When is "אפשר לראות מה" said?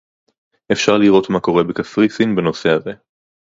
0.71-1.39